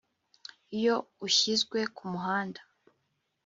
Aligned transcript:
iyo 0.77 0.95
ushyizwe 1.25 1.79
kumuhanda 1.97 2.61